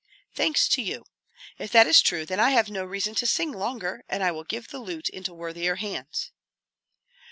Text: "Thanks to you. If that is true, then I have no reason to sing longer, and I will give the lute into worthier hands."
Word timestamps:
"Thanks 0.33 0.67
to 0.69 0.81
you. 0.81 1.05
If 1.59 1.71
that 1.73 1.85
is 1.85 2.01
true, 2.01 2.25
then 2.25 2.39
I 2.39 2.49
have 2.49 2.71
no 2.71 2.83
reason 2.83 3.13
to 3.13 3.27
sing 3.27 3.51
longer, 3.51 4.03
and 4.09 4.23
I 4.23 4.31
will 4.31 4.43
give 4.43 4.69
the 4.69 4.79
lute 4.79 5.09
into 5.09 5.31
worthier 5.31 5.75
hands." 5.75 6.31